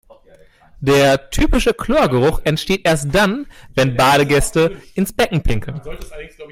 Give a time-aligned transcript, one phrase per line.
[0.79, 5.79] Der typische Chlorgeruch entsteht erst dann, wenn Badegäste ins Becken pinkeln.